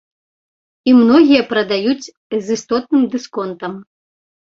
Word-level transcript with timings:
І 0.91 0.95
многія 1.01 1.43
прадаюць 1.53 2.11
з 2.47 2.59
істотным 2.59 3.09
дысконтам. 3.15 3.73